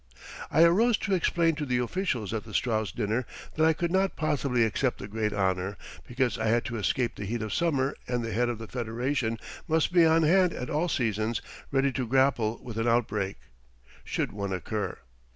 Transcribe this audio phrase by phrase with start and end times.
[0.49, 4.15] I arose to explain to the officials at the Straus dinner that I could not
[4.15, 5.77] possibly accept the great honor,
[6.07, 9.37] because I had to escape the heat of summer and the head of the Federation
[9.67, 13.35] must be on hand at all seasons ready to grapple with an outbreak,
[14.03, 14.97] should one occur.